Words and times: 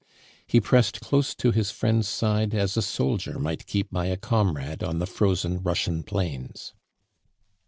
He 0.47 0.59
pressed 0.59 0.99
close 0.99 1.35
to 1.35 1.51
his 1.51 1.69
friend's 1.69 2.07
side 2.09 2.55
as 2.55 2.75
a 2.75 2.81
soldier 2.81 3.37
might 3.37 3.67
keep 3.67 3.91
by 3.91 4.07
a 4.07 4.17
comrade 4.17 4.81
on 4.81 4.97
the 4.97 5.05
frozen 5.05 5.61
Russian 5.61 6.01
plains. 6.01 6.73